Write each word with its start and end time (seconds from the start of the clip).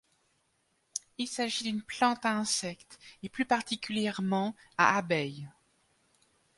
Il 1.19 1.27
s’agit 1.27 1.63
d’une 1.65 1.83
plantes 1.83 2.25
à 2.25 2.31
insectes 2.31 2.97
et 3.21 3.29
plus 3.29 3.45
particulièrement 3.45 4.55
à 4.75 4.97
abeilles. 4.97 5.47